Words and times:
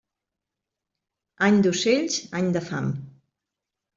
Any 1.49 1.59
d'ocells, 1.67 2.17
any 2.39 2.49
de 2.57 2.65
fam. 2.71 2.87